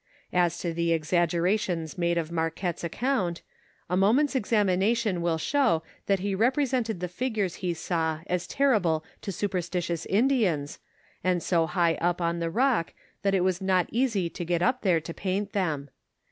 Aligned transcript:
As 0.33 0.57
to 0.61 0.73
tho 0.73 0.81
cxnirgcrntions 0.97 1.95
made 1.95 2.17
of 2.17 2.31
Morquette's 2.31 2.83
account, 2.83 3.43
n 3.87 3.99
moment's 3.99 4.33
examination 4.33 5.21
will 5.21 5.37
show 5.37 5.83
that 6.07 6.21
he 6.21 6.33
represented 6.33 6.99
the 6.99 7.07
figures 7.07 7.57
he 7.61 7.75
saw 7.75 8.21
as 8.25 8.47
terrible 8.47 9.05
to 9.21 9.31
superstitious 9.31 10.07
Indians, 10.07 10.79
and 11.23 11.43
so 11.43 11.67
high 11.67 11.99
up 12.01 12.19
on 12.19 12.39
the 12.39 12.49
rock 12.49 12.95
that 13.21 13.35
it 13.35 13.41
was 13.43 13.61
not 13.61 13.85
easy 13.91 14.27
to 14.27 14.43
get 14.43 14.63
up 14.63 14.81
there 14.81 14.99
to 15.01 15.13
paint 15.13 15.51
thorn. 15.51 15.91